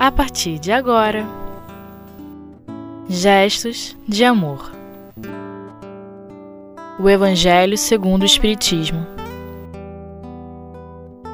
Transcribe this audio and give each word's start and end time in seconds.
a 0.00 0.10
partir 0.10 0.58
de 0.58 0.72
agora. 0.72 1.28
Gestos 3.06 3.94
de 4.08 4.24
amor. 4.24 4.72
O 6.98 7.06
Evangelho 7.06 7.76
segundo 7.76 8.22
o 8.22 8.24
Espiritismo. 8.24 9.06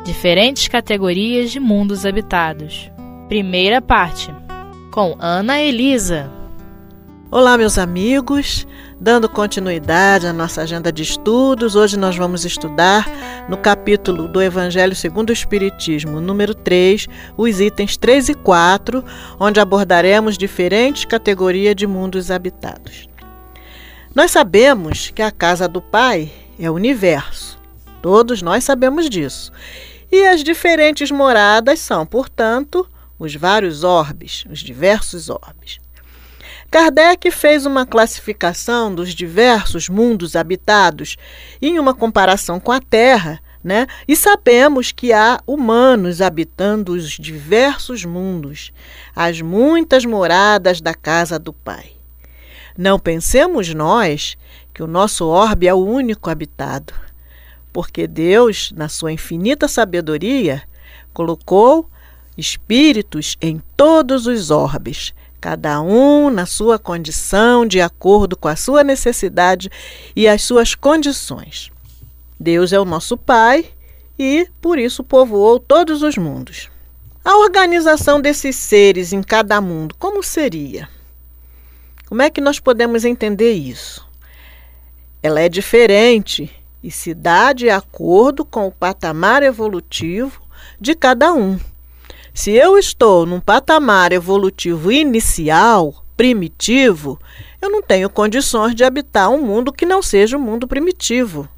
Diferentes 0.05 0.67
categorias 0.67 1.53
de 1.53 1.61
mundos 1.61 2.05
habitados. 2.05 2.91
Primeira 3.29 3.81
parte. 3.81 4.35
Com 4.91 5.15
Ana 5.21 5.61
Elisa. 5.61 6.29
Olá, 7.31 7.57
meus 7.57 7.79
amigos. 7.79 8.67
Dando 8.99 9.29
continuidade 9.29 10.27
à 10.27 10.33
nossa 10.33 10.63
agenda 10.63 10.91
de 10.91 11.03
estudos, 11.03 11.77
hoje 11.77 11.99
nós 11.99 12.17
vamos 12.17 12.47
estudar 12.47 13.07
no 13.47 13.59
capítulo 13.59 14.27
do 14.27 14.41
Evangelho 14.41 14.97
segundo 14.97 15.29
o 15.29 15.33
Espiritismo, 15.35 16.19
número 16.19 16.55
3, 16.55 17.07
os 17.37 17.61
itens 17.61 17.99
3 17.99 18.31
e 18.31 18.35
4, 18.35 19.05
onde 19.39 19.61
abordaremos 19.61 20.39
diferentes 20.39 21.05
categorias 21.05 21.77
de 21.77 21.87
mundos 21.87 22.31
habitados. 22.31 23.07
Nós 24.15 24.31
sabemos 24.31 25.11
que 25.11 25.21
a 25.21 25.31
casa 25.31 25.69
do 25.69 25.83
Pai 25.83 26.33
é 26.59 26.71
o 26.71 26.75
universo. 26.75 27.59
Todos 28.01 28.41
nós 28.41 28.65
sabemos 28.65 29.11
disso. 29.11 29.53
E 30.11 30.27
as 30.27 30.43
diferentes 30.43 31.11
moradas 31.11 31.81
são, 31.81 32.07
portanto, 32.07 32.89
os 33.19 33.35
vários 33.35 33.85
orbes, 33.85 34.47
os 34.51 34.61
diversos 34.61 35.29
orbes. 35.29 35.86
Kardec 36.77 37.31
fez 37.31 37.65
uma 37.65 37.87
classificação 37.87 38.95
dos 38.95 39.15
diversos 39.15 39.89
mundos 39.89 40.37
habitados 40.37 41.17
em 41.63 41.79
uma 41.79 41.95
comparação 41.95 42.61
com 42.61 42.71
a 42.71 42.83
Terra, 42.83 43.41
né? 43.65 43.87
E 44.07 44.15
sabemos 44.15 44.93
que 44.93 45.11
há 45.11 45.41
humanos 45.47 46.21
habitando 46.21 46.93
os 46.93 47.13
diversos 47.13 48.05
mundos, 48.05 48.75
as 49.15 49.41
muitas 49.41 50.05
moradas 50.05 50.83
da 50.83 50.93
casa 50.93 51.39
do 51.39 51.51
Pai. 51.51 51.93
Não 52.77 52.99
pensemos 52.99 53.73
nós 53.73 54.37
que 54.75 54.83
o 54.83 54.87
nosso 54.87 55.25
orbe 55.25 55.67
é 55.67 55.73
o 55.73 55.83
único 55.83 56.29
habitado, 56.29 56.93
porque 57.73 58.07
Deus, 58.07 58.71
na 58.77 58.91
sua 58.91 59.13
infinita 59.13 59.67
sabedoria, 59.67 60.63
colocou 61.15 61.89
espíritos 62.37 63.35
em 63.41 63.63
todos 63.75 64.27
os 64.27 64.51
orbes 64.51 65.15
cada 65.47 65.81
um 65.81 66.29
na 66.29 66.45
sua 66.45 66.77
condição, 66.77 67.65
de 67.65 67.81
acordo 67.81 68.37
com 68.37 68.49
a 68.49 68.57
sua 68.57 68.83
necessidade 68.83 69.71
e 70.17 70.27
as 70.27 70.43
suas 70.43 70.75
condições. 70.75 71.71
Deus 72.39 72.73
é 72.73 72.81
o 72.81 72.85
nosso 72.85 73.17
Pai 73.17 73.65
e, 74.19 74.49
por 74.61 74.77
isso, 74.77 75.05
povoou 75.05 75.61
todos 75.61 76.03
os 76.03 76.17
mundos. 76.17 76.69
A 77.25 77.37
organização 77.37 78.21
desses 78.21 78.57
seres 78.57 79.13
em 79.13 79.23
cada 79.23 79.61
mundo, 79.61 79.95
como 80.01 80.21
seria? 80.21 80.89
Como 82.09 82.23
é 82.23 82.29
que 82.29 82.41
nós 82.41 82.59
podemos 82.59 83.05
entender 83.05 83.53
isso? 83.53 84.05
Ela 85.23 85.43
é 85.43 85.49
diferente 85.49 86.51
e 86.83 86.91
se 86.91 87.15
dá 87.15 87.53
de 87.53 87.71
acordo 87.71 88.45
com 88.45 88.67
o 88.67 88.73
patamar 88.73 89.45
evolutivo 89.45 90.43
de 90.81 90.97
cada 90.97 91.33
um. 91.33 91.57
Se 92.37 92.51
eu 92.51 92.77
estou 92.77 93.25
num 93.25 93.41
patamar 93.41 94.13
evolutivo 94.13 94.93
inicial, 94.93 96.05
primitivo, 96.15 97.19
eu 97.63 97.71
não 97.71 97.81
tenho 97.81 98.11
condições 98.11 98.75
de 98.75 98.85
habitar 98.85 99.31
um 99.31 99.41
mundo 99.41 99.73
que 99.73 99.87
não 99.87 100.03
seja 100.03 100.37
um 100.37 100.41
mundo 100.41 100.69
primitivo. 100.69 101.49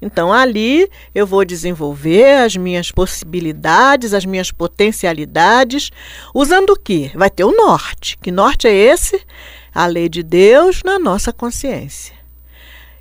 Então 0.00 0.32
ali 0.32 0.88
eu 1.12 1.26
vou 1.26 1.44
desenvolver 1.44 2.44
as 2.44 2.56
minhas 2.56 2.92
possibilidades, 2.92 4.14
as 4.14 4.24
minhas 4.24 4.52
potencialidades, 4.52 5.90
usando 6.32 6.70
o 6.70 6.78
que? 6.78 7.10
Vai 7.16 7.28
ter 7.28 7.42
o 7.42 7.50
norte. 7.50 8.16
Que 8.18 8.30
norte 8.30 8.68
é 8.68 8.72
esse? 8.72 9.20
A 9.74 9.84
lei 9.86 10.08
de 10.08 10.22
Deus 10.22 10.80
na 10.84 10.96
nossa 10.96 11.32
consciência. 11.32 12.14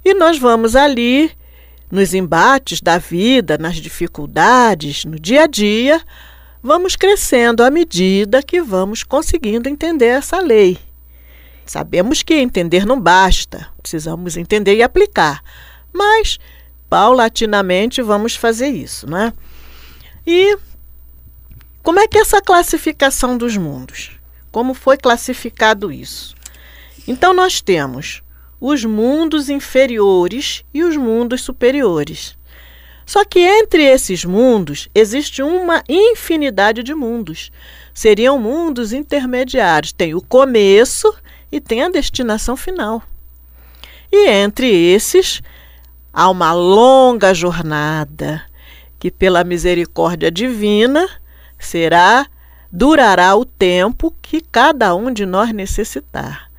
E 0.03 0.15
nós 0.15 0.39
vamos 0.39 0.75
ali, 0.75 1.31
nos 1.91 2.15
embates 2.15 2.81
da 2.81 2.97
vida, 2.97 3.55
nas 3.55 3.75
dificuldades, 3.75 5.05
no 5.05 5.19
dia 5.19 5.43
a 5.43 5.47
dia, 5.47 6.01
vamos 6.63 6.95
crescendo 6.95 7.61
à 7.61 7.69
medida 7.69 8.41
que 8.41 8.61
vamos 8.61 9.03
conseguindo 9.03 9.67
entender 9.67 10.07
essa 10.07 10.39
lei. 10.39 10.79
Sabemos 11.65 12.23
que 12.23 12.33
entender 12.35 12.85
não 12.85 12.99
basta, 12.99 13.67
precisamos 13.81 14.37
entender 14.37 14.75
e 14.77 14.83
aplicar, 14.83 15.43
mas 15.91 16.39
paulatinamente 16.89 18.01
vamos 18.01 18.35
fazer 18.35 18.69
isso, 18.69 19.09
não 19.09 19.17
é? 19.17 19.33
E 20.25 20.57
como 21.81 21.99
é 21.99 22.07
que 22.07 22.17
é 22.17 22.21
essa 22.21 22.41
classificação 22.41 23.37
dos 23.37 23.57
mundos? 23.57 24.11
Como 24.49 24.73
foi 24.73 24.97
classificado 24.97 25.91
isso? 25.91 26.33
Então 27.05 27.33
nós 27.33 27.59
temos 27.59 28.23
os 28.59 28.85
mundos 28.85 29.49
inferiores 29.49 30.63
e 30.73 30.83
os 30.83 30.95
mundos 30.95 31.41
superiores. 31.41 32.37
Só 33.05 33.25
que 33.25 33.39
entre 33.39 33.83
esses 33.83 34.23
mundos 34.23 34.89
existe 34.93 35.41
uma 35.41 35.83
infinidade 35.87 36.83
de 36.83 36.93
mundos. 36.93 37.51
Seriam 37.93 38.39
mundos 38.39 38.93
intermediários. 38.93 39.91
Tem 39.91 40.15
o 40.15 40.21
começo 40.21 41.13
e 41.51 41.59
tem 41.59 41.83
a 41.83 41.89
destinação 41.89 42.55
final. 42.55 43.03
E 44.11 44.29
entre 44.29 44.67
esses 44.67 45.41
há 46.13 46.29
uma 46.29 46.53
longa 46.53 47.33
jornada 47.33 48.43
que, 48.99 49.11
pela 49.11 49.43
misericórdia 49.43 50.31
divina, 50.31 51.07
será 51.59 52.27
durará 52.71 53.35
o 53.35 53.45
tempo 53.45 54.11
que 54.19 54.41
cada 54.41 54.95
um 54.95 55.11
de 55.11 55.27
nós 55.27 55.51
necessitar. 55.53 56.49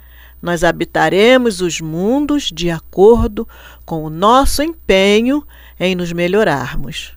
Nós 0.44 0.62
habitaremos 0.62 1.62
os 1.62 1.80
mundos 1.80 2.50
de 2.52 2.70
acordo 2.70 3.48
com 3.86 4.04
o 4.04 4.10
nosso 4.10 4.62
empenho 4.62 5.42
em 5.80 5.94
nos 5.94 6.12
melhorarmos. 6.12 7.14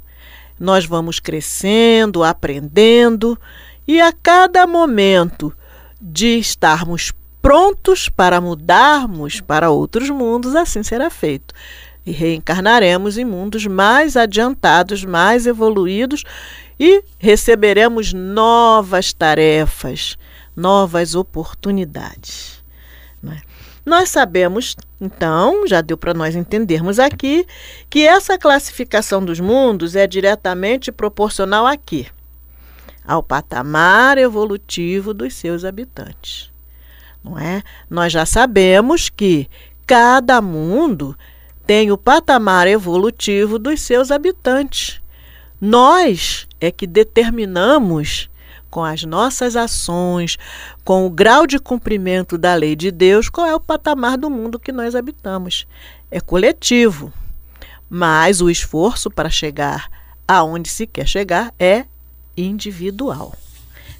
Nós 0.57 0.85
vamos 0.85 1.19
crescendo, 1.19 2.23
aprendendo 2.23 3.37
e 3.85 3.99
a 3.99 4.13
cada 4.13 4.65
momento 4.65 5.53
de 6.01 6.39
estarmos 6.39 7.11
prontos 7.41 8.07
para 8.07 8.39
mudarmos 8.39 9.41
para 9.41 9.71
outros 9.71 10.09
mundos, 10.09 10.55
assim 10.55 10.81
será 10.81 11.09
feito. 11.09 11.53
E 12.05 12.13
reencarnaremos 12.13 13.17
em 13.17 13.25
mundos 13.25 13.67
mais 13.67 14.15
adiantados, 14.15 15.03
mais 15.03 15.45
evoluídos 15.45 16.23
e 16.79 17.03
receberemos 17.19 18.13
novas 18.13 19.11
tarefas, 19.11 20.17
novas 20.55 21.13
oportunidades. 21.13 22.56
Né? 23.21 23.41
Nós 23.85 24.09
sabemos, 24.09 24.75
então, 24.99 25.65
já 25.67 25.81
deu 25.81 25.97
para 25.97 26.13
nós 26.13 26.35
entendermos 26.35 26.99
aqui, 26.99 27.45
que 27.89 28.05
essa 28.05 28.37
classificação 28.37 29.23
dos 29.23 29.39
mundos 29.39 29.95
é 29.95 30.05
diretamente 30.05 30.91
proporcional 30.91 31.65
a 31.65 31.77
quê? 31.77 32.07
Ao 33.05 33.23
patamar 33.23 34.17
evolutivo 34.17 35.13
dos 35.13 35.33
seus 35.33 35.63
habitantes. 35.63 36.51
Não 37.23 37.39
é? 37.39 37.63
Nós 37.89 38.11
já 38.11 38.25
sabemos 38.25 39.09
que 39.09 39.49
cada 39.85 40.41
mundo 40.41 41.17
tem 41.65 41.91
o 41.91 41.97
patamar 41.97 42.67
evolutivo 42.67 43.57
dos 43.57 43.81
seus 43.81 44.11
habitantes. 44.11 45.01
Nós 45.59 46.47
é 46.59 46.71
que 46.71 46.85
determinamos 46.85 48.29
com 48.77 48.83
as 48.83 49.03
nossas 49.03 49.55
ações, 49.55 50.37
com 50.85 51.07
o 51.07 51.09
grau 51.09 51.47
de 51.47 51.57
cumprimento 51.57 52.37
da 52.37 52.53
lei 52.53 52.75
de 52.75 52.91
Deus, 52.91 53.27
qual 53.27 53.47
é 53.47 53.55
o 53.55 53.59
patamar 53.59 54.19
do 54.19 54.29
mundo 54.29 54.59
que 54.59 54.71
nós 54.71 54.93
habitamos. 54.93 55.65
É 56.11 56.19
coletivo, 56.19 57.11
mas 57.89 58.39
o 58.39 58.51
esforço 58.51 59.09
para 59.09 59.31
chegar 59.31 59.89
aonde 60.27 60.69
se 60.69 60.85
quer 60.85 61.07
chegar 61.07 61.51
é 61.57 61.85
individual. 62.37 63.33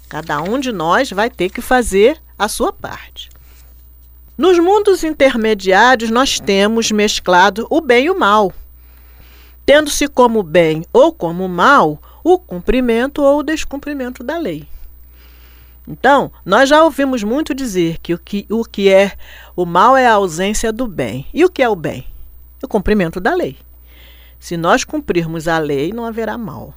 Cada 0.08 0.40
um 0.40 0.60
de 0.60 0.70
nós 0.70 1.10
vai 1.10 1.28
ter 1.28 1.50
que 1.50 1.60
fazer 1.60 2.22
a 2.38 2.46
sua 2.46 2.72
parte. 2.72 3.30
Nos 4.36 4.60
mundos 4.60 5.02
intermediários, 5.02 6.08
nós 6.08 6.38
temos 6.38 6.92
mesclado 6.92 7.66
o 7.68 7.80
bem 7.80 8.04
e 8.04 8.10
o 8.10 8.16
mal, 8.16 8.52
tendo-se 9.66 10.06
como 10.06 10.40
bem 10.40 10.84
ou 10.92 11.12
como 11.12 11.48
mal 11.48 12.00
o 12.32 12.38
cumprimento 12.38 13.22
ou 13.22 13.38
o 13.38 13.42
descumprimento 13.42 14.22
da 14.22 14.36
lei. 14.36 14.66
Então, 15.86 16.30
nós 16.44 16.68
já 16.68 16.84
ouvimos 16.84 17.22
muito 17.22 17.54
dizer 17.54 17.98
que 17.98 18.12
o 18.12 18.18
que, 18.18 18.46
o 18.50 18.62
que 18.62 18.90
é 18.90 19.14
o 19.56 19.64
mal 19.64 19.96
é 19.96 20.06
a 20.06 20.12
ausência 20.12 20.70
do 20.70 20.86
bem. 20.86 21.26
E 21.32 21.44
o 21.44 21.50
que 21.50 21.62
é 21.62 21.68
o 21.68 21.74
bem? 21.74 22.04
O 22.62 22.68
cumprimento 22.68 23.18
da 23.18 23.34
lei. 23.34 23.56
Se 24.38 24.56
nós 24.56 24.84
cumprirmos 24.84 25.48
a 25.48 25.58
lei, 25.58 25.92
não 25.92 26.04
haverá 26.04 26.36
mal. 26.36 26.74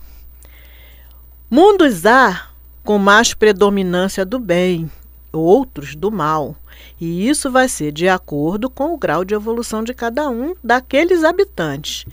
Mundos 1.49 2.05
há 2.05 2.47
com 2.83 2.97
mais 2.97 3.33
predominância 3.33 4.25
do 4.25 4.39
bem, 4.39 4.89
outros 5.33 5.93
do 5.95 6.09
mal. 6.09 6.55
E 6.99 7.27
isso 7.27 7.51
vai 7.51 7.67
ser 7.67 7.91
de 7.91 8.07
acordo 8.07 8.69
com 8.69 8.93
o 8.93 8.97
grau 8.97 9.25
de 9.25 9.33
evolução 9.33 9.83
de 9.83 9.93
cada 9.93 10.29
um 10.29 10.55
daqueles 10.63 11.25
habitantes. 11.25 12.05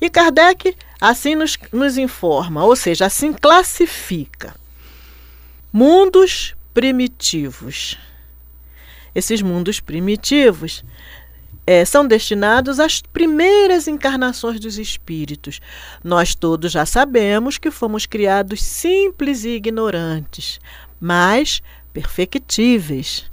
E 0.00 0.10
Kardec 0.10 0.76
assim 1.02 1.34
nos, 1.34 1.58
nos 1.72 1.98
informa, 1.98 2.64
ou 2.64 2.76
seja, 2.76 3.06
assim 3.06 3.32
classifica. 3.32 4.54
Mundos 5.72 6.54
primitivos. 6.72 7.98
Esses 9.12 9.42
mundos 9.42 9.80
primitivos 9.80 10.84
é, 11.66 11.84
são 11.84 12.06
destinados 12.06 12.78
às 12.78 13.02
primeiras 13.02 13.88
encarnações 13.88 14.60
dos 14.60 14.78
espíritos. 14.78 15.60
Nós 16.04 16.36
todos 16.36 16.70
já 16.70 16.86
sabemos 16.86 17.58
que 17.58 17.72
fomos 17.72 18.06
criados 18.06 18.62
simples 18.62 19.42
e 19.42 19.56
ignorantes, 19.56 20.60
mas 21.00 21.60
perfectíveis. 21.92 23.28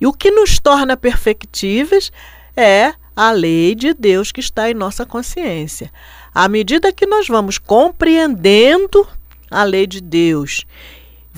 E 0.00 0.06
o 0.06 0.12
que 0.12 0.32
nos 0.32 0.58
torna 0.58 0.96
perfectíveis 0.96 2.10
é 2.56 2.92
a 3.14 3.30
lei 3.30 3.74
de 3.74 3.94
Deus 3.94 4.30
que 4.32 4.40
está 4.40 4.68
em 4.68 4.74
nossa 4.74 5.06
consciência. 5.06 5.92
À 6.36 6.48
medida 6.48 6.92
que 6.92 7.06
nós 7.06 7.26
vamos 7.28 7.56
compreendendo 7.56 9.08
a 9.50 9.62
lei 9.62 9.86
de 9.86 10.02
Deus 10.02 10.66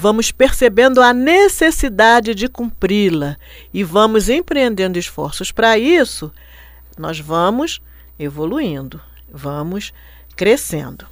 vamos 0.01 0.31
percebendo 0.31 1.03
a 1.03 1.13
necessidade 1.13 2.33
de 2.33 2.49
cumpri-la 2.49 3.37
e 3.75 3.83
vamos 3.83 4.29
empreendendo 4.29 4.97
esforços 4.97 5.51
para 5.51 5.77
isso, 5.77 6.33
nós 6.97 7.19
vamos 7.19 7.81
evoluindo, 8.17 9.01
vamos 9.29 9.93
crescendo. 10.37 11.05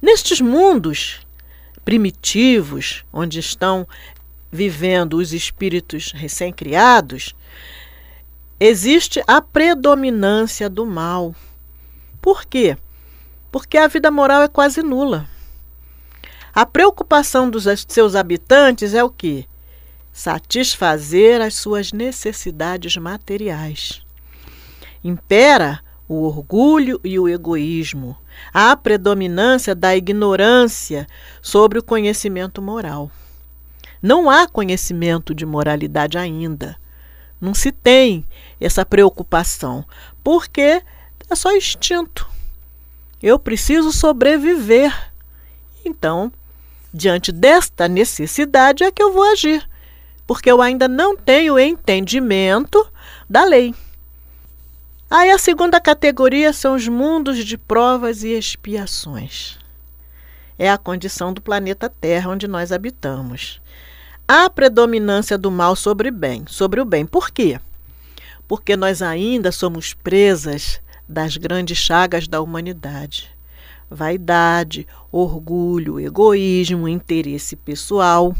Nestes 0.00 0.40
mundos 0.40 1.20
primitivos, 1.84 3.04
onde 3.12 3.40
estão 3.40 3.88
vivendo 4.52 5.14
os 5.14 5.32
espíritos 5.32 6.12
recém-criados, 6.12 7.34
existe 8.60 9.20
a 9.26 9.40
predominância 9.40 10.70
do 10.70 10.86
mal. 10.86 11.34
Por 12.22 12.46
quê? 12.46 12.78
Porque 13.50 13.76
a 13.76 13.88
vida 13.88 14.10
moral 14.10 14.42
é 14.42 14.48
quase 14.48 14.80
nula. 14.80 15.28
A 16.54 16.64
preocupação 16.64 17.50
dos 17.50 17.66
seus 17.88 18.14
habitantes 18.14 18.94
é 18.94 19.02
o 19.02 19.10
quê? 19.10 19.44
Satisfazer 20.12 21.40
as 21.40 21.54
suas 21.54 21.92
necessidades 21.92 22.96
materiais. 22.96 24.02
Impera 25.02 25.80
o 26.08 26.22
orgulho 26.22 27.00
e 27.02 27.18
o 27.18 27.28
egoísmo, 27.28 28.16
a 28.54 28.76
predominância 28.76 29.74
da 29.74 29.96
ignorância 29.96 31.08
sobre 31.40 31.78
o 31.78 31.82
conhecimento 31.82 32.62
moral. 32.62 33.10
Não 34.00 34.30
há 34.30 34.46
conhecimento 34.46 35.34
de 35.34 35.44
moralidade 35.44 36.18
ainda. 36.18 36.76
Não 37.40 37.54
se 37.54 37.72
tem 37.72 38.24
essa 38.60 38.84
preocupação, 38.84 39.84
porque 40.22 40.82
é 41.32 41.34
só 41.34 41.54
instinto. 41.56 42.26
Eu 43.22 43.38
preciso 43.38 43.92
sobreviver. 43.92 45.12
Então, 45.84 46.32
Diante 46.94 47.32
desta 47.32 47.88
necessidade 47.88 48.84
é 48.84 48.92
que 48.92 49.02
eu 49.02 49.12
vou 49.12 49.22
agir, 49.22 49.66
porque 50.26 50.50
eu 50.50 50.60
ainda 50.60 50.86
não 50.86 51.16
tenho 51.16 51.58
entendimento 51.58 52.86
da 53.28 53.44
lei. 53.44 53.74
Aí 55.08 55.30
a 55.30 55.38
segunda 55.38 55.80
categoria 55.80 56.52
são 56.52 56.74
os 56.74 56.86
mundos 56.88 57.38
de 57.38 57.56
provas 57.56 58.22
e 58.22 58.28
expiações. 58.28 59.58
É 60.58 60.70
a 60.70 60.76
condição 60.76 61.32
do 61.32 61.40
planeta 61.40 61.88
Terra 61.88 62.30
onde 62.30 62.46
nós 62.46 62.70
habitamos. 62.70 63.58
A 64.28 64.50
predominância 64.50 65.38
do 65.38 65.50
mal 65.50 65.74
sobre 65.74 66.10
bem, 66.10 66.44
sobre 66.46 66.78
o 66.80 66.84
bem. 66.84 67.06
Por 67.06 67.30
quê? 67.30 67.58
Porque 68.46 68.76
nós 68.76 69.00
ainda 69.00 69.50
somos 69.50 69.94
presas 69.94 70.78
das 71.08 71.36
grandes 71.36 71.78
chagas 71.78 72.26
da 72.26 72.40
humanidade 72.40 73.32
vaidade, 73.92 74.86
orgulho, 75.10 76.00
egoísmo, 76.00 76.88
interesse 76.88 77.54
pessoal. 77.54 78.34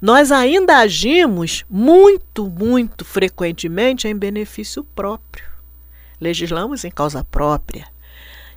Nós 0.00 0.32
ainda 0.32 0.78
agimos 0.78 1.64
muito, 1.68 2.48
muito 2.48 3.04
frequentemente 3.04 4.08
em 4.08 4.16
benefício 4.16 4.84
próprio. 4.84 5.44
Legislamos 6.20 6.84
em 6.84 6.90
causa 6.90 7.24
própria. 7.24 7.86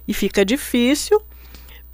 E 0.08 0.14
fica 0.14 0.44
difícil 0.44 1.22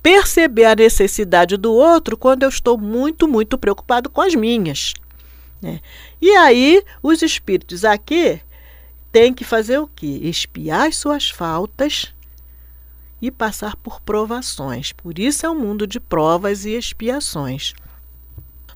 perceber 0.01 0.65
a 0.65 0.75
necessidade 0.75 1.55
do 1.57 1.71
outro 1.71 2.17
quando 2.17 2.43
eu 2.43 2.49
estou 2.49 2.77
muito, 2.77 3.27
muito 3.27 3.57
preocupado 3.57 4.09
com 4.09 4.21
as 4.21 4.35
minhas. 4.35 4.93
Né? 5.61 5.79
E 6.21 6.29
aí, 6.31 6.83
os 7.01 7.21
espíritos 7.21 7.85
aqui 7.85 8.41
têm 9.13 9.31
que 9.31 9.45
fazer 9.45 9.77
o 9.77 9.87
quê? 9.87 10.19
Espiar 10.23 10.87
as 10.87 10.97
suas 10.97 11.29
faltas 11.29 12.11
e 13.21 13.29
passar 13.29 13.75
por 13.77 14.01
provações. 14.01 14.91
Por 14.91 15.17
isso 15.19 15.45
é 15.45 15.49
um 15.49 15.57
mundo 15.57 15.87
de 15.87 15.99
provas 15.99 16.65
e 16.65 16.71
expiações. 16.71 17.73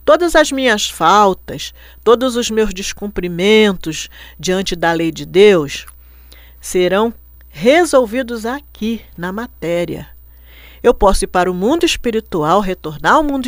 Todas 0.05 0.35
as 0.35 0.51
minhas 0.51 0.89
faltas, 0.89 1.73
todos 2.03 2.37
os 2.37 2.49
meus 2.49 2.73
descumprimentos 2.73 4.09
diante 4.39 4.73
da 4.73 4.93
lei 4.93 5.11
de 5.11 5.25
Deus 5.25 5.85
serão 6.61 7.13
resolvidos 7.49 8.45
aqui, 8.45 9.01
na 9.17 9.33
matéria. 9.33 10.07
Eu 10.81 10.93
posso 10.93 11.25
ir 11.25 11.27
para 11.27 11.49
o 11.49 11.53
mundo 11.53 11.85
espiritual, 11.85 12.59
retornar 12.59 13.13
ao 13.13 13.23
mundo 13.23 13.47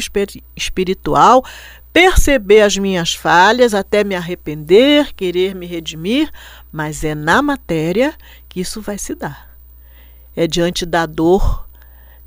espiritual, 0.55 1.43
perceber 1.91 2.61
as 2.61 2.77
minhas 2.77 3.13
falhas, 3.13 3.73
até 3.73 4.03
me 4.03 4.15
arrepender, 4.15 5.13
querer 5.13 5.55
me 5.55 5.65
redimir, 5.65 6.31
mas 6.71 7.03
é 7.03 7.13
na 7.13 7.41
matéria 7.41 8.13
que 8.47 8.59
isso 8.59 8.81
vai 8.81 8.97
se 8.97 9.15
dar 9.15 9.49
é 10.39 10.47
diante 10.47 10.85
da 10.85 11.05
dor, 11.05 11.67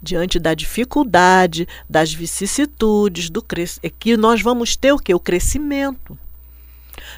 diante 0.03 0.39
da 0.39 0.53
dificuldade, 0.53 1.67
das 1.89 2.13
vicissitudes, 2.13 3.31
do 3.31 3.43
é 3.83 3.89
que 3.89 4.19
nós 4.19 4.43
vamos 4.43 4.77
ter 4.77 4.93
o 4.93 4.99
que? 4.99 5.15
O 5.15 5.21
crescimento. 5.21 6.19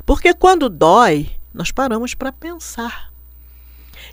Porque 0.07 0.33
quando 0.33 0.69
dói, 0.69 1.31
nós 1.53 1.73
paramos 1.73 2.15
para 2.15 2.31
pensar. 2.31 3.13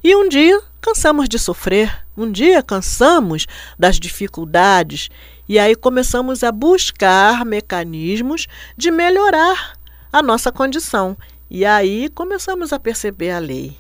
E 0.04 0.16
um 0.16 0.28
dia 0.28 0.60
cansamos 0.82 1.30
de 1.30 1.38
sofrer, 1.38 2.06
um 2.18 2.32
dia 2.32 2.64
cansamos 2.64 3.46
das 3.78 4.00
dificuldades 4.00 5.10
e 5.48 5.60
aí 5.60 5.76
começamos 5.76 6.44
a 6.44 6.52
buscar 6.52 7.46
mecanismos 7.46 8.48
de 8.76 8.90
melhorar 8.90 9.78
a 10.12 10.24
nossa 10.24 10.52
condição. 10.52 11.16
E 11.50 11.66
aí 11.66 12.10
começamos 12.10 12.74
a 12.74 12.80
perceber 12.80 13.32
a 13.32 13.40
lei. 13.40 13.78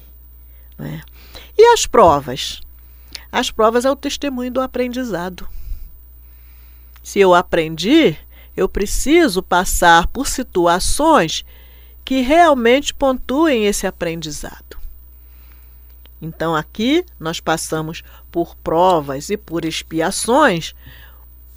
Né? 0.77 1.01
E 1.57 1.73
as 1.73 1.87
provas? 1.87 2.61
As 3.31 3.49
provas 3.49 3.85
é 3.85 3.89
o 3.89 3.95
testemunho 3.95 4.51
do 4.51 4.61
aprendizado. 4.61 5.47
Se 7.01 7.19
eu 7.19 7.33
aprendi, 7.33 8.15
eu 8.55 8.69
preciso 8.69 9.41
passar 9.41 10.07
por 10.07 10.27
situações 10.27 11.43
que 12.05 12.21
realmente 12.21 12.93
pontuem 12.93 13.65
esse 13.65 13.87
aprendizado. 13.87 14.80
Então, 16.21 16.55
aqui 16.55 17.03
nós 17.19 17.39
passamos 17.39 18.03
por 18.31 18.55
provas 18.55 19.29
e 19.29 19.37
por 19.37 19.65
expiações 19.65 20.75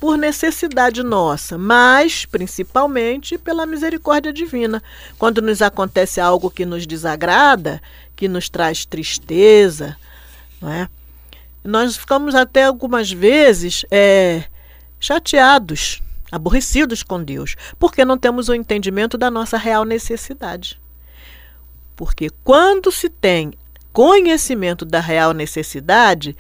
por 0.04 0.18
necessidade 0.18 1.02
nossa, 1.02 1.56
mas 1.56 2.26
principalmente 2.26 3.38
pela 3.38 3.64
misericórdia 3.64 4.34
divina. 4.34 4.82
Quando 5.18 5.40
nos 5.40 5.62
acontece 5.62 6.20
algo 6.20 6.50
que 6.50 6.66
nos 6.66 6.86
desagrada, 6.86 7.80
que 8.14 8.28
nos 8.28 8.50
traz 8.50 8.84
tristeza, 8.84 9.96
não 10.60 10.70
é? 10.70 10.88
nós 11.64 11.96
ficamos 11.96 12.34
até 12.34 12.64
algumas 12.64 13.10
vezes 13.10 13.86
é, 13.90 14.44
chateados, 15.00 16.02
aborrecidos 16.30 17.02
com 17.02 17.22
Deus, 17.22 17.56
porque 17.78 18.04
não 18.04 18.18
temos 18.18 18.50
o 18.50 18.54
entendimento 18.54 19.16
da 19.16 19.30
nossa 19.30 19.56
real 19.56 19.86
necessidade. 19.86 20.78
Porque 21.96 22.28
quando 22.44 22.92
se 22.92 23.08
tem 23.08 23.54
conhecimento 23.94 24.84
da 24.84 24.98
real 24.98 25.32
necessidade, 25.32 26.36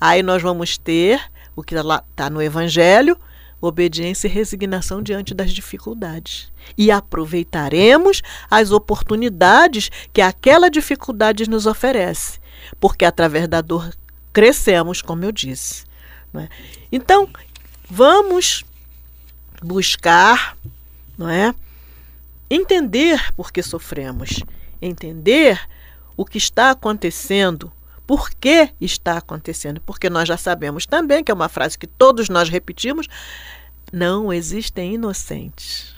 aí 0.00 0.24
nós 0.24 0.42
vamos 0.42 0.76
ter 0.76 1.22
o 1.54 1.62
que 1.62 1.76
está 1.76 2.28
no 2.28 2.42
Evangelho, 2.42 3.16
obediência 3.60 4.26
e 4.26 4.30
resignação 4.30 5.00
diante 5.00 5.32
das 5.32 5.52
dificuldades. 5.52 6.52
E 6.76 6.90
aproveitaremos 6.90 8.22
as 8.50 8.72
oportunidades 8.72 9.88
que 10.12 10.20
aquela 10.20 10.68
dificuldade 10.68 11.48
nos 11.48 11.64
oferece, 11.64 12.40
porque 12.80 13.04
através 13.04 13.46
da 13.46 13.60
dor 13.60 13.94
crescemos, 14.32 15.00
como 15.00 15.24
eu 15.24 15.30
disse. 15.30 15.84
É? 16.34 16.48
Então, 16.90 17.30
vamos 17.88 18.64
buscar 19.62 20.56
não 21.16 21.30
é? 21.30 21.54
entender 22.50 23.32
por 23.34 23.52
que 23.52 23.62
sofremos, 23.62 24.42
entender 24.82 25.58
o 26.16 26.24
que 26.24 26.38
está 26.38 26.70
acontecendo, 26.70 27.72
por 28.06 28.30
que 28.30 28.70
está 28.80 29.18
acontecendo, 29.18 29.80
porque 29.80 30.08
nós 30.08 30.28
já 30.28 30.36
sabemos 30.36 30.86
também, 30.86 31.22
que 31.22 31.30
é 31.30 31.34
uma 31.34 31.48
frase 31.48 31.78
que 31.78 31.86
todos 31.86 32.28
nós 32.28 32.48
repetimos, 32.48 33.06
não 33.92 34.32
existem 34.32 34.94
inocentes. 34.94 35.94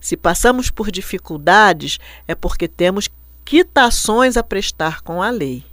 Se 0.00 0.16
passamos 0.16 0.70
por 0.70 0.90
dificuldades, 0.90 1.98
é 2.26 2.34
porque 2.34 2.66
temos 2.68 3.08
quitações 3.44 4.36
a 4.36 4.42
prestar 4.42 5.02
com 5.02 5.22
a 5.22 5.30
lei 5.30 5.64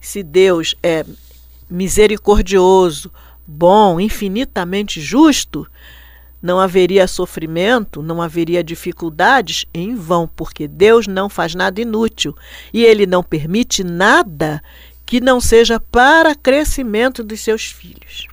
se 0.00 0.22
Deus 0.22 0.74
é 0.82 1.04
misericordioso, 1.68 3.12
bom, 3.46 4.00
infinitamente 4.00 5.00
justo, 5.00 5.66
não 6.42 6.58
haveria 6.58 7.06
sofrimento, 7.06 8.02
não 8.02 8.22
haveria 8.22 8.64
dificuldades 8.64 9.66
em 9.74 9.94
vão, 9.94 10.26
porque 10.26 10.66
Deus 10.66 11.06
não 11.06 11.28
faz 11.28 11.54
nada 11.54 11.80
inútil 11.80 12.34
e 12.72 12.84
Ele 12.84 13.06
não 13.06 13.22
permite 13.22 13.84
nada 13.84 14.62
que 15.04 15.20
não 15.20 15.40
seja 15.40 15.80
para 15.80 16.34
crescimento 16.34 17.24
dos 17.24 17.40
seus 17.40 17.64
filhos. 17.64 18.28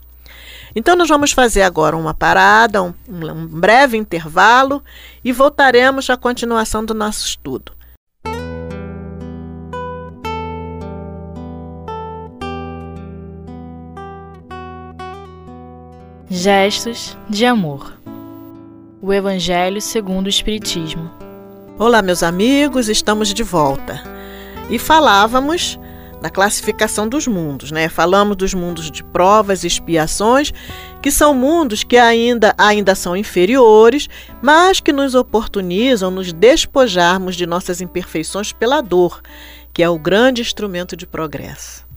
Então, 0.75 0.95
nós 0.95 1.09
vamos 1.09 1.31
fazer 1.31 1.63
agora 1.63 1.97
uma 1.97 2.13
parada, 2.13 2.83
um, 2.83 2.93
um 3.09 3.47
breve 3.47 3.97
intervalo 3.97 4.83
e 5.23 5.31
voltaremos 5.31 6.07
à 6.07 6.15
continuação 6.15 6.85
do 6.85 6.93
nosso 6.93 7.25
estudo. 7.25 7.71
Gestos 16.29 17.17
de 17.27 17.43
amor. 17.43 17.96
O 19.07 19.13
Evangelho 19.13 19.79
segundo 19.79 20.25
o 20.25 20.29
Espiritismo. 20.29 21.09
Olá, 21.79 22.01
meus 22.01 22.21
amigos, 22.21 22.89
estamos 22.89 23.33
de 23.33 23.41
volta. 23.41 24.03
E 24.69 24.77
falávamos 24.77 25.79
da 26.21 26.29
classificação 26.29 27.07
dos 27.07 27.25
mundos, 27.25 27.71
né? 27.71 27.87
Falamos 27.87 28.35
dos 28.35 28.53
mundos 28.53 28.91
de 28.91 29.05
provas 29.05 29.63
e 29.63 29.67
expiações, 29.67 30.51
que 31.01 31.09
são 31.09 31.33
mundos 31.33 31.85
que 31.85 31.95
ainda, 31.95 32.53
ainda 32.57 32.95
são 32.95 33.15
inferiores, 33.15 34.09
mas 34.41 34.81
que 34.81 34.91
nos 34.91 35.15
oportunizam 35.15 36.11
nos 36.11 36.33
despojarmos 36.33 37.37
de 37.37 37.47
nossas 37.47 37.79
imperfeições 37.79 38.51
pela 38.51 38.81
dor, 38.81 39.21
que 39.71 39.81
é 39.81 39.89
o 39.89 39.97
grande 39.97 40.41
instrumento 40.41 40.97
de 40.97 41.07
progresso. 41.07 41.87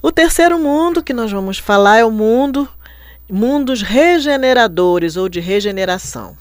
O 0.00 0.10
terceiro 0.10 0.58
mundo 0.58 1.02
que 1.02 1.12
nós 1.12 1.30
vamos 1.30 1.58
falar 1.58 1.98
é 1.98 2.04
o 2.04 2.10
mundo 2.10 2.66
mundos 3.30 3.82
regeneradores 3.82 5.16
ou 5.16 5.28
de 5.28 5.40
regeneração. 5.40 6.36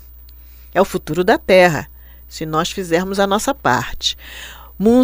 É 0.73 0.81
o 0.81 0.85
futuro 0.85 1.23
da 1.23 1.37
Terra, 1.37 1.89
se 2.27 2.45
nós 2.45 2.71
fizermos 2.71 3.19
a 3.19 3.27
nossa 3.27 3.53
parte. 3.53 4.17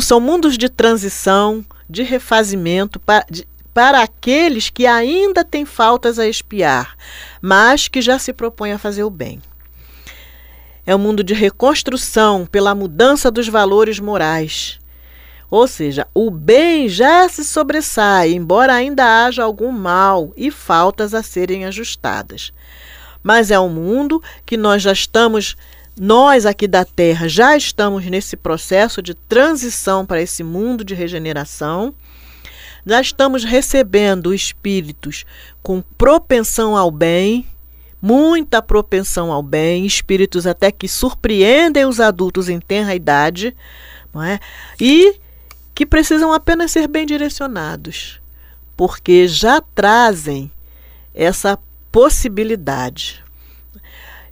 São 0.01 0.19
mundos 0.19 0.57
de 0.57 0.69
transição, 0.69 1.63
de 1.89 2.03
refazimento 2.03 2.99
para, 2.99 3.25
de, 3.29 3.47
para 3.73 4.01
aqueles 4.01 4.69
que 4.69 4.87
ainda 4.87 5.43
têm 5.43 5.65
faltas 5.65 6.17
a 6.17 6.27
expiar, 6.27 6.95
mas 7.41 7.87
que 7.87 8.01
já 8.01 8.17
se 8.17 8.33
propõem 8.33 8.71
a 8.71 8.79
fazer 8.79 9.03
o 9.03 9.09
bem. 9.09 9.41
É 10.85 10.95
um 10.95 10.99
mundo 10.99 11.23
de 11.23 11.33
reconstrução 11.33 12.45
pela 12.45 12.73
mudança 12.73 13.29
dos 13.29 13.47
valores 13.47 13.99
morais 13.99 14.79
ou 15.49 15.67
seja, 15.67 16.05
o 16.13 16.29
bem 16.29 16.89
já 16.89 17.27
se 17.29 17.43
sobressai, 17.43 18.33
embora 18.33 18.73
ainda 18.73 19.25
haja 19.25 19.43
algum 19.43 19.71
mal 19.71 20.33
e 20.35 20.51
faltas 20.51 21.13
a 21.13 21.23
serem 21.23 21.65
ajustadas. 21.65 22.51
Mas 23.23 23.49
é 23.49 23.59
um 23.59 23.69
mundo 23.69 24.21
que 24.45 24.57
nós 24.57 24.81
já 24.81 24.91
estamos, 24.91 25.55
nós 25.97 26.45
aqui 26.45 26.67
da 26.67 26.83
Terra, 26.83 27.29
já 27.29 27.55
estamos 27.55 28.05
nesse 28.05 28.35
processo 28.35 29.01
de 29.01 29.13
transição 29.13 30.05
para 30.05 30.21
esse 30.21 30.43
mundo 30.43 30.83
de 30.83 30.93
regeneração. 30.93 31.95
Já 32.85 33.01
estamos 33.01 33.43
recebendo 33.43 34.33
espíritos 34.33 35.25
com 35.61 35.81
propensão 35.97 36.75
ao 36.75 36.91
bem, 36.91 37.45
muita 38.01 38.61
propensão 38.61 39.31
ao 39.31 39.41
bem, 39.41 39.85
espíritos 39.85 40.45
até 40.45 40.71
que 40.71 40.87
surpreendem 40.87 41.85
os 41.85 41.99
adultos 41.99 42.47
em 42.49 42.59
tenra 42.59 42.95
idade, 42.95 43.55
não 44.13 44.23
é? 44.23 44.39
E 44.79 45.19
que 45.77 45.85
precisam 45.85 46.33
apenas 46.33 46.71
ser 46.71 46.87
bem 46.87 47.05
direcionados, 47.05 48.19
porque 48.75 49.27
já 49.27 49.61
trazem 49.61 50.51
essa 51.13 51.59
possibilidade. 51.91 53.23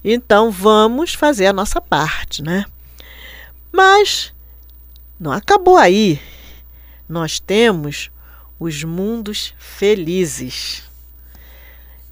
Então 0.04 0.50
vamos 0.50 1.14
fazer 1.14 1.46
a 1.46 1.54
nossa 1.54 1.80
parte, 1.80 2.42
né? 2.42 2.66
Mas 3.72 4.34
não 5.20 5.32
acabou 5.32 5.78
aí. 5.78 6.20
Nós 7.08 7.40
temos 7.40 8.10
os 8.60 8.84
mundos 8.84 9.54
felizes. 9.60 10.82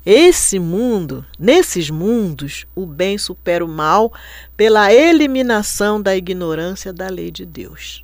Esse 0.06 0.60
mundo, 0.60 1.25
nesses 1.40 1.90
mundos, 1.90 2.68
o 2.75 2.86
bem 2.86 3.18
supera 3.18 3.66
o 3.66 3.68
mal 3.68 4.13
pela 4.56 4.94
eliminação 4.94 6.00
da 6.00 6.16
ignorância 6.16 6.94
da 6.94 7.10
lei 7.10 7.32
de 7.32 7.48
Deus. 7.48 8.04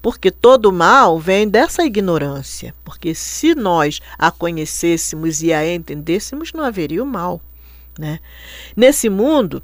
Porque 0.00 0.30
todo 0.30 0.72
mal 0.72 1.18
vem 1.18 1.48
dessa 1.48 1.84
ignorância. 1.84 2.74
Porque 2.84 3.14
se 3.14 3.54
nós 3.54 4.00
a 4.18 4.30
conhecêssemos 4.30 5.42
e 5.42 5.52
a 5.52 5.66
entendêssemos, 5.66 6.52
não 6.52 6.64
haveria 6.64 7.02
o 7.02 7.06
mal. 7.06 7.40
Né? 7.98 8.20
Nesse 8.76 9.08
mundo, 9.08 9.62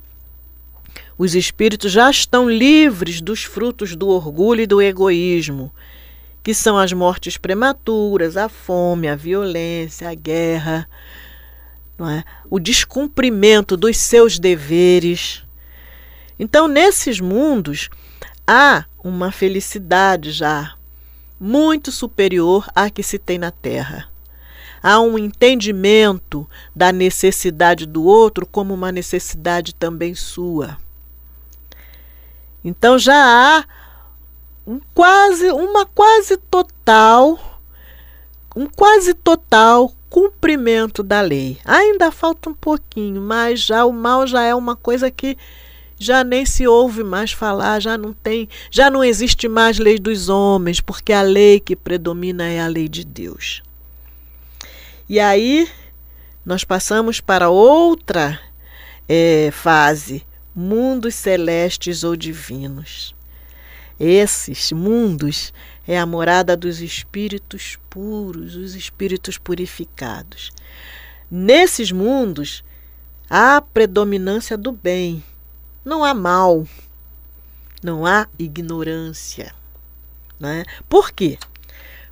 os 1.17 1.35
espíritos 1.35 1.93
já 1.93 2.11
estão 2.11 2.51
livres 2.51 3.21
dos 3.21 3.45
frutos 3.45 3.95
do 3.95 4.09
orgulho 4.09 4.63
e 4.63 4.67
do 4.67 4.83
egoísmo, 4.83 5.73
que 6.43 6.53
são 6.53 6.77
as 6.77 6.93
mortes 6.93 7.37
prematuras, 7.37 8.37
a 8.37 8.49
fome, 8.49 9.09
a 9.09 9.15
violência, 9.15 10.09
a 10.11 10.15
guerra, 10.15 10.89
é? 12.01 12.25
o 12.51 12.59
descumprimento 12.59 13.77
dos 13.77 13.97
seus 13.97 14.39
deveres. 14.39 15.45
Então, 16.39 16.67
nesses 16.67 17.21
mundos, 17.21 17.89
há 18.47 18.85
uma 19.03 19.31
felicidade 19.31 20.33
já 20.33 20.75
muito 21.39 21.91
superior 21.91 22.67
à 22.75 22.89
que 22.91 23.03
se 23.03 23.19
tem 23.19 23.39
na 23.39 23.51
Terra. 23.51 24.09
Há 24.83 25.01
um 25.01 25.19
entendimento 25.19 26.49
da 26.75 26.93
necessidade 26.93 27.87
do 27.87 28.05
outro 28.05 28.47
como 28.47 28.75
uma 28.75 28.93
necessidade 28.93 29.75
também 29.75 30.15
sua. 30.15 30.79
Então 32.63 32.99
já 32.99 33.15
há 33.15 33.65
um 34.67 34.81
quase, 34.95 35.51
uma 35.51 35.87
quase 35.87 36.37
total, 36.37 37.39
um 38.55 38.67
quase 38.67 39.15
total 39.15 39.93
cumprimento 40.09 41.03
da 41.03 41.21
lei. 41.21 41.59
Ainda 41.65 42.13
falta 42.13 42.49
um 42.49 42.55
pouquinho, 42.55 43.21
mas 43.21 43.61
já 43.61 43.85
o 43.85 43.93
mal 43.93 44.27
já 44.27 44.43
é 44.43 44.55
uma 44.55 44.77
coisa 44.77 45.11
que 45.11 45.37
já 45.99 46.25
nem 46.25 46.45
se 46.45 46.67
ouve 46.67 47.03
mais 47.03 47.33
falar, 47.33 47.81
já 47.81 47.97
não 47.97 48.13
tem, 48.13 48.49
já 48.71 48.91
não 48.91 49.03
existe 49.03 49.49
mais 49.49 49.79
lei 49.79 49.99
dos 49.99 50.29
homens, 50.29 50.81
porque 50.81 51.13
a 51.13 51.23
lei 51.23 51.61
que 51.61 51.77
predomina 51.77 52.45
é 52.45 52.61
a 52.61 52.67
lei 52.67 52.89
de 52.89 53.05
Deus. 53.05 53.63
E 55.09 55.21
aí 55.21 55.69
nós 56.45 56.65
passamos 56.65 57.21
para 57.21 57.49
outra 57.49 58.41
é, 59.09 59.51
fase, 59.53 60.25
mundos 60.55 61.15
celestes 61.15 62.05
ou 62.05 62.17
divinos. 62.17 63.15
Esses 63.99 64.73
mundos 64.73 65.53
é 65.87 65.99
a 65.99 66.07
morada 66.07 66.57
dos 66.57 66.81
espíritos 66.81 67.79
puros, 67.89 68.57
os 68.57 68.75
espíritos 68.75 69.39
purificados. 69.39 70.51
Nesses 71.31 71.93
mundos 71.93 72.65
há 73.31 73.61
predominância 73.61 74.57
do 74.57 74.73
bem, 74.73 75.23
não 75.85 76.03
há 76.03 76.15
mal, 76.15 76.67
não 77.83 78.07
há 78.07 78.27
ignorância. 78.39 79.55
Né? 80.41 80.65
Por 80.89 81.13
quê? 81.13 81.39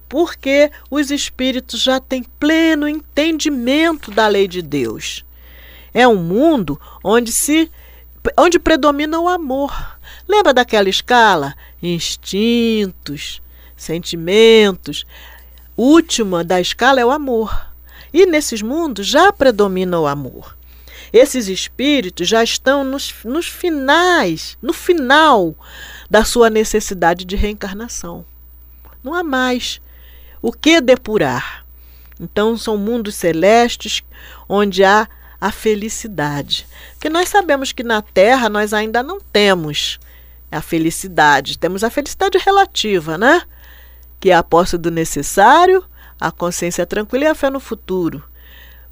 Porque 0.09 0.71
os 0.91 1.11
espíritos 1.11 1.81
já 1.83 1.99
têm 1.99 2.23
pleno 2.23 2.87
entendimento 2.87 4.11
da 4.11 4.29
lei 4.29 4.47
de 4.47 4.61
Deus. 4.61 5.25
É 5.95 6.07
um 6.07 6.23
mundo 6.23 6.81
onde 7.03 7.33
se 7.33 7.71
onde 8.39 8.59
predomina 8.59 9.19
o 9.19 9.29
amor. 9.29 9.99
Lembra 10.29 10.55
daquela 10.55 10.89
escala? 10.89 11.55
Instintos, 11.83 13.43
sentimentos. 13.77 15.05
Última 15.77 16.45
da 16.45 16.61
escala 16.61 17.01
é 17.01 17.05
o 17.05 17.11
amor. 17.11 17.69
E 18.13 18.27
nesses 18.27 18.61
mundos 18.61 19.07
já 19.07 19.33
predomina 19.33 19.99
o 19.99 20.07
amor. 20.07 20.57
Esses 21.13 21.49
espíritos 21.49 22.27
já 22.27 22.43
estão 22.43 22.83
nos, 22.83 23.15
nos 23.25 23.47
finais, 23.47 24.57
no 24.63 24.73
final 24.73 25.55
da 26.09 26.25
sua 26.25 26.49
necessidade 26.49 27.25
de 27.25 27.37
reencarnação. 27.37 28.25
Não 29.03 29.15
há 29.15 29.23
mais 29.23 29.81
o 30.41 30.53
que 30.53 30.81
depurar. 30.81 31.67
Então, 32.19 32.57
são 32.57 32.77
mundos 32.77 33.15
celestes 33.15 34.03
onde 34.49 34.85
há 34.85 35.09
a 35.41 35.51
felicidade. 35.51 36.67
Porque 36.93 37.11
nós 37.11 37.29
sabemos 37.29 37.73
que 37.73 37.83
na 37.83 38.01
Terra 38.01 38.49
nós 38.49 38.73
ainda 38.73 39.03
não 39.03 39.21
temos 39.21 39.99
a 40.51 40.61
felicidade. 40.61 41.59
Temos 41.59 41.83
a 41.83 41.91
felicidade 41.91 42.39
relativa, 42.39 43.19
né? 43.19 43.43
Que 44.21 44.31
é 44.31 44.35
a 44.35 44.43
posse 44.43 44.79
do 44.79 44.91
necessário, 44.91 45.85
a 46.21 46.31
consciência 46.31 46.87
tranquila 46.87 47.25
e 47.25 47.27
a 47.27 47.35
fé 47.35 47.51
no 47.51 47.59
futuro. 47.59 48.23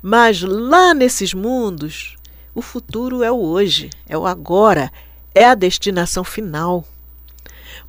Mas 0.03 0.41
lá 0.43 0.95
nesses 0.95 1.35
mundos, 1.35 2.17
o 2.55 2.63
futuro 2.63 3.23
é 3.23 3.31
o 3.31 3.39
hoje, 3.39 3.91
é 4.09 4.17
o 4.17 4.27
agora, 4.27 4.91
é 5.35 5.45
a 5.45 5.55
destinação 5.55 6.25
final. 6.25 6.87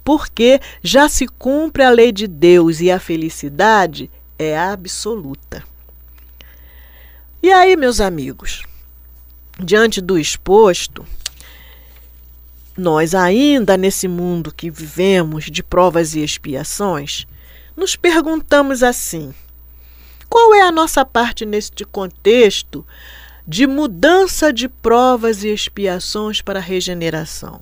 Porque 0.03 0.59
já 0.83 1.07
se 1.07 1.27
cumpre 1.27 1.83
a 1.83 1.89
lei 1.89 2.11
de 2.11 2.27
Deus 2.27 2.81
e 2.81 2.91
a 2.91 2.99
felicidade 2.99 4.09
é 4.37 4.57
absoluta. 4.57 5.63
E 7.41 7.51
aí, 7.51 7.75
meus 7.75 7.99
amigos, 7.99 8.63
diante 9.59 10.01
do 10.01 10.17
exposto, 10.17 11.05
nós 12.77 13.13
ainda 13.13 13.77
nesse 13.77 14.07
mundo 14.07 14.53
que 14.53 14.69
vivemos 14.69 15.45
de 15.45 15.63
provas 15.63 16.15
e 16.15 16.19
expiações, 16.19 17.27
nos 17.75 17.95
perguntamos 17.95 18.83
assim: 18.83 19.33
qual 20.31 20.55
é 20.55 20.61
a 20.61 20.71
nossa 20.71 21.03
parte 21.03 21.45
neste 21.45 21.83
contexto 21.83 22.87
de 23.45 23.67
mudança 23.67 24.53
de 24.53 24.69
provas 24.69 25.43
e 25.43 25.49
expiações 25.49 26.41
para 26.41 26.59
a 26.59 26.61
regeneração? 26.61 27.61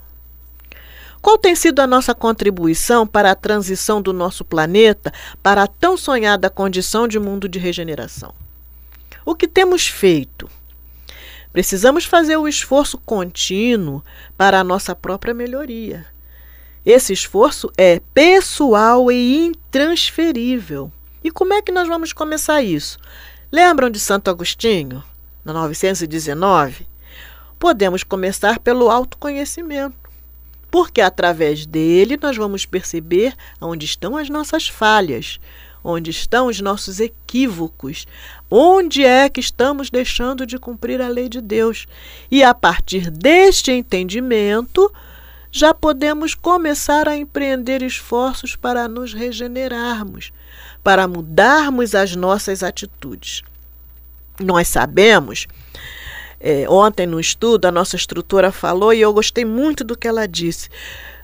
Qual 1.19 1.35
tem 1.35 1.55
sido 1.55 1.79
a 1.79 1.87
nossa 1.87 2.13
contribuição 2.13 3.07
para 3.07 3.31
a 3.31 3.35
transição 3.35 3.99
do 3.99 4.13
nosso 4.13 4.45
planeta 4.45 5.11
para 5.41 5.63
a 5.63 5.67
tão 5.67 5.97
sonhada 5.97 6.47
condição 6.47 7.07
de 7.07 7.17
mundo 7.17 7.49
de 7.49 7.57
regeneração? 7.57 8.35
O 9.25 9.33
que 9.33 9.47
temos 9.47 9.87
feito? 9.87 10.47
Precisamos 11.51 12.05
fazer 12.05 12.37
o 12.37 12.47
esforço 12.47 12.99
contínuo 12.99 14.03
para 14.37 14.59
a 14.59 14.63
nossa 14.63 14.93
própria 14.93 15.33
melhoria. 15.33 16.05
Esse 16.85 17.13
esforço 17.13 17.71
é 17.75 17.99
pessoal 18.13 19.11
e 19.11 19.47
intransferível. 19.47 20.91
E 21.23 21.29
como 21.29 21.53
é 21.53 21.61
que 21.61 21.71
nós 21.71 21.87
vamos 21.87 22.13
começar 22.13 22.61
isso? 22.61 22.97
Lembram 23.51 23.89
de 23.89 23.99
Santo 23.99 24.29
Agostinho, 24.29 25.03
na 25.43 25.51
919? 25.51 26.87
Podemos 27.57 28.03
começar 28.03 28.59
pelo 28.59 28.89
autoconhecimento, 28.89 29.97
porque 30.71 31.01
através 31.01 31.65
dele 31.65 32.17
nós 32.21 32.37
vamos 32.37 32.65
perceber 32.65 33.35
onde 33.59 33.85
estão 33.85 34.15
as 34.15 34.29
nossas 34.29 34.69
falhas, 34.69 35.39
onde 35.83 36.09
estão 36.09 36.47
os 36.47 36.61
nossos 36.61 37.01
equívocos, 37.01 38.07
onde 38.49 39.03
é 39.03 39.27
que 39.27 39.41
estamos 39.41 39.89
deixando 39.89 40.45
de 40.45 40.57
cumprir 40.57 41.01
a 41.01 41.09
lei 41.09 41.27
de 41.27 41.41
Deus. 41.41 41.85
E 42.31 42.43
a 42.43 42.53
partir 42.53 43.11
deste 43.11 43.71
entendimento, 43.71 44.89
já 45.51 45.73
podemos 45.73 46.35
começar 46.35 47.07
a 47.09 47.17
empreender 47.17 47.81
esforços 47.81 48.55
para 48.55 48.87
nos 48.87 49.13
regenerarmos, 49.13 50.31
para 50.83 51.07
mudarmos 51.07 51.95
as 51.95 52.15
nossas 52.15 52.63
atitudes. 52.63 53.43
Nós 54.39 54.67
sabemos, 54.67 55.47
é, 56.39 56.69
ontem 56.69 57.05
no 57.05 57.19
estudo, 57.19 57.65
a 57.65 57.71
nossa 57.71 57.95
instrutora 57.95 58.51
falou 58.51 58.93
e 58.93 59.01
eu 59.01 59.13
gostei 59.13 59.45
muito 59.45 59.83
do 59.83 59.97
que 59.97 60.07
ela 60.07 60.27
disse. 60.27 60.69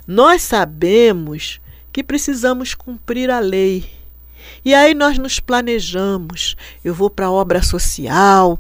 Nós 0.07 0.41
sabemos 0.41 1.61
que 1.91 2.03
precisamos 2.03 2.73
cumprir 2.73 3.31
a 3.31 3.39
lei 3.39 3.89
e 4.63 4.73
aí 4.73 4.93
nós 4.93 5.17
nos 5.17 5.39
planejamos. 5.39 6.55
Eu 6.83 6.93
vou 6.93 7.09
para 7.09 7.27
a 7.27 7.31
obra 7.31 7.61
social, 7.61 8.59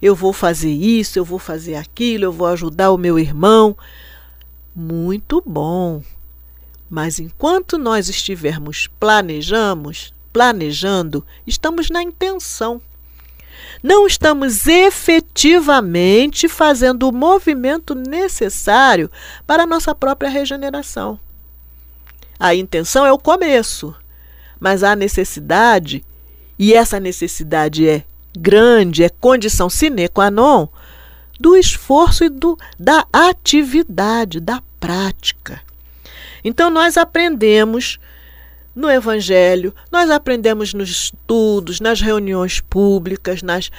eu 0.00 0.14
vou 0.14 0.32
fazer 0.32 0.72
isso, 0.72 1.18
eu 1.18 1.24
vou 1.24 1.38
fazer 1.38 1.76
aquilo, 1.76 2.24
eu 2.24 2.32
vou 2.32 2.46
ajudar 2.48 2.90
o 2.90 2.98
meu 2.98 3.18
irmão. 3.18 3.76
Muito 4.74 5.42
bom. 5.44 6.02
Mas 6.88 7.18
enquanto 7.18 7.78
nós 7.78 8.08
estivermos 8.08 8.88
planejamos, 9.00 10.12
planejando, 10.36 11.24
estamos 11.46 11.88
na 11.88 12.02
intenção. 12.02 12.78
Não 13.82 14.06
estamos 14.06 14.66
efetivamente 14.66 16.46
fazendo 16.46 17.08
o 17.08 17.12
movimento 17.12 17.94
necessário 17.94 19.10
para 19.46 19.62
a 19.62 19.66
nossa 19.66 19.94
própria 19.94 20.28
regeneração. 20.28 21.18
A 22.38 22.54
intenção 22.54 23.06
é 23.06 23.10
o 23.10 23.18
começo, 23.18 23.94
mas 24.60 24.84
há 24.84 24.94
necessidade, 24.94 26.04
e 26.58 26.74
essa 26.74 27.00
necessidade 27.00 27.88
é 27.88 28.04
grande, 28.38 29.04
é 29.04 29.08
condição 29.08 29.70
sine 29.70 30.06
qua 30.06 30.30
non 30.30 30.68
do 31.40 31.56
esforço 31.56 32.24
e 32.24 32.28
do, 32.28 32.58
da 32.78 33.06
atividade, 33.10 34.38
da 34.38 34.62
prática. 34.78 35.62
Então, 36.44 36.68
nós 36.68 36.98
aprendemos 36.98 37.98
no 38.76 38.90
Evangelho, 38.90 39.74
nós 39.90 40.10
aprendemos 40.10 40.74
nos 40.74 40.90
estudos, 40.90 41.80
nas 41.80 42.02
reuniões 42.02 42.60
públicas, 42.60 43.42
nas 43.42 43.70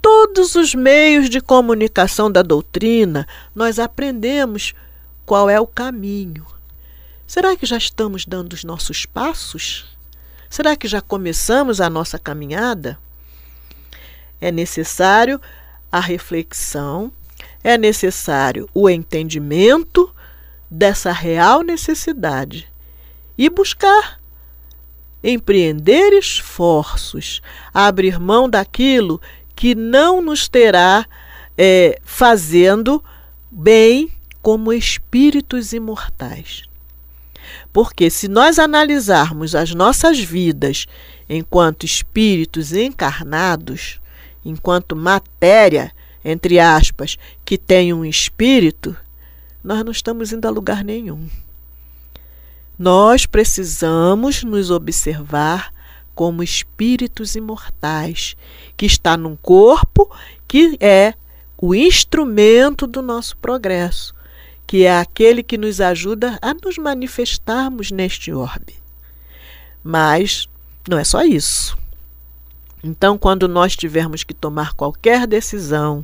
todos 0.00 0.54
os 0.54 0.76
meios 0.76 1.28
de 1.28 1.40
comunicação 1.40 2.30
da 2.30 2.40
doutrina, 2.40 3.26
nós 3.52 3.80
aprendemos 3.80 4.74
qual 5.26 5.50
é 5.50 5.60
o 5.60 5.66
caminho. 5.66 6.46
Será 7.26 7.56
que 7.56 7.66
já 7.66 7.76
estamos 7.76 8.24
dando 8.24 8.52
os 8.52 8.62
nossos 8.62 9.04
passos? 9.04 9.86
Será 10.48 10.76
que 10.76 10.86
já 10.86 11.00
começamos 11.00 11.80
a 11.80 11.90
nossa 11.90 12.16
caminhada? 12.16 12.98
É 14.40 14.52
necessário 14.52 15.40
a 15.90 15.98
reflexão, 15.98 17.10
é 17.64 17.76
necessário 17.76 18.68
o 18.72 18.88
entendimento 18.88 20.14
dessa 20.70 21.10
real 21.10 21.62
necessidade 21.62 22.71
e 23.36 23.48
buscar 23.48 24.20
empreender 25.22 26.12
esforços, 26.12 27.40
abrir 27.72 28.18
mão 28.18 28.48
daquilo 28.48 29.20
que 29.54 29.74
não 29.74 30.20
nos 30.20 30.48
terá 30.48 31.06
é, 31.56 31.98
fazendo 32.02 33.02
bem 33.50 34.10
como 34.40 34.72
espíritos 34.72 35.72
imortais. 35.72 36.64
Porque 37.72 38.10
se 38.10 38.28
nós 38.28 38.58
analisarmos 38.58 39.54
as 39.54 39.74
nossas 39.74 40.18
vidas 40.18 40.86
enquanto 41.28 41.84
espíritos 41.84 42.72
encarnados, 42.72 44.00
enquanto 44.44 44.96
matéria, 44.96 45.92
entre 46.24 46.58
aspas, 46.58 47.16
que 47.44 47.56
tem 47.56 47.92
um 47.92 48.04
espírito, 48.04 48.96
nós 49.62 49.84
não 49.84 49.92
estamos 49.92 50.32
indo 50.32 50.46
a 50.46 50.50
lugar 50.50 50.84
nenhum. 50.84 51.28
Nós 52.78 53.26
precisamos 53.26 54.42
nos 54.42 54.70
observar 54.70 55.72
como 56.14 56.42
espíritos 56.42 57.34
imortais, 57.34 58.36
que 58.76 58.86
está 58.86 59.16
num 59.16 59.36
corpo 59.36 60.10
que 60.46 60.76
é 60.80 61.14
o 61.56 61.74
instrumento 61.74 62.86
do 62.86 63.00
nosso 63.00 63.36
progresso 63.36 64.14
que 64.72 64.86
é 64.86 64.98
aquele 64.98 65.42
que 65.42 65.58
nos 65.58 65.82
ajuda 65.82 66.38
a 66.40 66.54
nos 66.54 66.78
manifestarmos 66.78 67.90
neste 67.90 68.32
orbe. 68.32 68.74
Mas 69.84 70.48
não 70.88 70.98
é 70.98 71.04
só 71.04 71.22
isso. 71.22 71.76
Então, 72.82 73.18
quando 73.18 73.46
nós 73.46 73.76
tivermos 73.76 74.24
que 74.24 74.32
tomar 74.32 74.72
qualquer 74.72 75.26
decisão, 75.26 76.02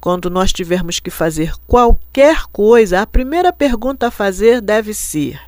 quando 0.00 0.30
nós 0.30 0.52
tivermos 0.52 1.00
que 1.00 1.10
fazer 1.10 1.54
qualquer 1.66 2.44
coisa, 2.52 3.00
a 3.00 3.06
primeira 3.06 3.52
pergunta 3.52 4.06
a 4.06 4.12
fazer 4.12 4.60
deve 4.60 4.94
ser: 4.94 5.40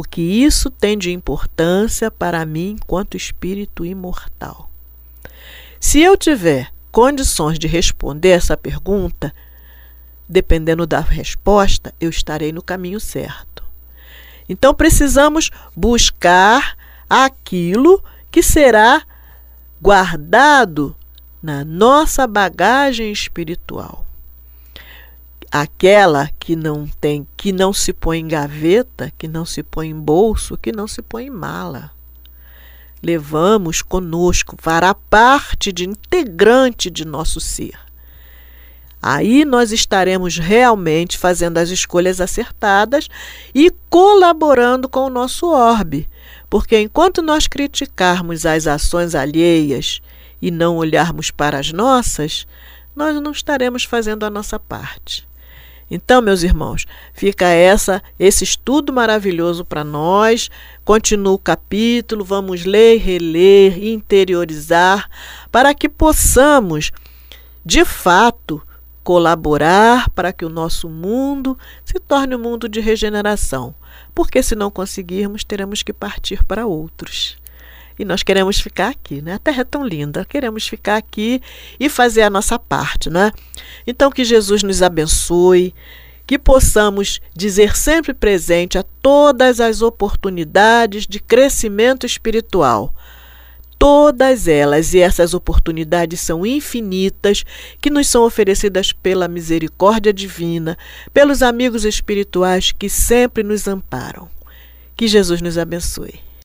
o 0.00 0.02
que 0.02 0.22
isso 0.22 0.70
tem 0.70 0.96
de 0.96 1.10
importância 1.12 2.10
para 2.10 2.46
mim 2.46 2.70
enquanto 2.80 3.18
espírito 3.18 3.84
imortal? 3.84 4.70
Se 5.78 6.00
eu 6.00 6.16
tiver 6.16 6.72
condições 6.90 7.58
de 7.58 7.66
responder 7.66 8.30
essa 8.30 8.56
pergunta, 8.56 9.30
dependendo 10.26 10.86
da 10.86 11.00
resposta, 11.00 11.94
eu 12.00 12.08
estarei 12.08 12.50
no 12.50 12.62
caminho 12.62 12.98
certo. 12.98 13.62
Então 14.48 14.72
precisamos 14.72 15.50
buscar 15.76 16.78
aquilo 17.06 18.02
que 18.30 18.42
será 18.42 19.02
guardado 19.82 20.96
na 21.42 21.62
nossa 21.62 22.26
bagagem 22.26 23.12
espiritual. 23.12 24.06
Aquela 25.52 26.30
que 26.38 26.54
não 26.54 26.86
tem, 26.86 27.26
que 27.36 27.50
não 27.50 27.72
se 27.72 27.92
põe 27.92 28.20
em 28.20 28.28
gaveta, 28.28 29.12
que 29.18 29.26
não 29.26 29.44
se 29.44 29.64
põe 29.64 29.88
em 29.88 29.98
bolso, 29.98 30.56
que 30.56 30.70
não 30.70 30.86
se 30.86 31.02
põe 31.02 31.26
em 31.26 31.30
mala. 31.30 31.90
Levamos 33.02 33.82
conosco, 33.82 34.54
fará 34.60 34.94
parte 34.94 35.72
de 35.72 35.88
integrante 35.88 36.88
de 36.88 37.04
nosso 37.04 37.40
ser. 37.40 37.76
Aí 39.02 39.44
nós 39.44 39.72
estaremos 39.72 40.36
realmente 40.36 41.18
fazendo 41.18 41.58
as 41.58 41.70
escolhas 41.70 42.20
acertadas 42.20 43.08
e 43.54 43.72
colaborando 43.88 44.88
com 44.88 45.06
o 45.06 45.10
nosso 45.10 45.48
orbe. 45.48 46.08
Porque 46.50 46.78
enquanto 46.78 47.22
nós 47.22 47.46
criticarmos 47.46 48.46
as 48.46 48.66
ações 48.66 49.16
alheias 49.16 50.00
e 50.40 50.50
não 50.50 50.76
olharmos 50.76 51.30
para 51.30 51.58
as 51.58 51.72
nossas, 51.72 52.46
nós 52.94 53.20
não 53.20 53.32
estaremos 53.32 53.84
fazendo 53.84 54.24
a 54.24 54.30
nossa 54.30 54.60
parte. 54.60 55.29
Então, 55.90 56.22
meus 56.22 56.42
irmãos, 56.42 56.86
fica 57.12 57.46
essa 57.46 58.00
esse 58.18 58.44
estudo 58.44 58.92
maravilhoso 58.92 59.64
para 59.64 59.82
nós. 59.82 60.48
Continua 60.84 61.32
o 61.32 61.38
capítulo, 61.38 62.24
vamos 62.24 62.64
ler, 62.64 62.98
reler, 62.98 63.82
interiorizar, 63.82 65.10
para 65.50 65.74
que 65.74 65.88
possamos, 65.88 66.92
de 67.64 67.84
fato, 67.84 68.62
colaborar 69.02 70.08
para 70.10 70.32
que 70.32 70.44
o 70.44 70.48
nosso 70.48 70.88
mundo 70.88 71.58
se 71.84 71.98
torne 71.98 72.36
um 72.36 72.38
mundo 72.38 72.68
de 72.68 72.80
regeneração, 72.80 73.74
porque 74.14 74.42
se 74.42 74.54
não 74.54 74.70
conseguirmos, 74.70 75.42
teremos 75.42 75.82
que 75.82 75.92
partir 75.92 76.44
para 76.44 76.66
outros. 76.66 77.39
E 78.00 78.04
nós 78.06 78.22
queremos 78.22 78.58
ficar 78.58 78.88
aqui, 78.88 79.20
né? 79.20 79.34
A 79.34 79.38
terra 79.38 79.60
é 79.60 79.64
tão 79.64 79.84
linda, 79.84 80.24
queremos 80.24 80.66
ficar 80.66 80.96
aqui 80.96 81.42
e 81.78 81.86
fazer 81.86 82.22
a 82.22 82.30
nossa 82.30 82.58
parte, 82.58 83.10
né? 83.10 83.30
Então 83.86 84.10
que 84.10 84.24
Jesus 84.24 84.62
nos 84.62 84.80
abençoe, 84.80 85.74
que 86.26 86.38
possamos 86.38 87.20
dizer 87.36 87.76
sempre 87.76 88.14
presente 88.14 88.78
a 88.78 88.82
todas 89.02 89.60
as 89.60 89.82
oportunidades 89.82 91.06
de 91.06 91.20
crescimento 91.20 92.06
espiritual. 92.06 92.94
Todas 93.78 94.48
elas, 94.48 94.94
e 94.94 95.00
essas 95.00 95.34
oportunidades 95.34 96.20
são 96.20 96.46
infinitas, 96.46 97.44
que 97.82 97.90
nos 97.90 98.08
são 98.08 98.24
oferecidas 98.24 98.94
pela 98.94 99.28
misericórdia 99.28 100.10
divina, 100.10 100.78
pelos 101.12 101.42
amigos 101.42 101.84
espirituais 101.84 102.72
que 102.72 102.88
sempre 102.88 103.42
nos 103.42 103.68
amparam. 103.68 104.26
Que 104.96 105.06
Jesus 105.06 105.42
nos 105.42 105.58
abençoe. 105.58 106.29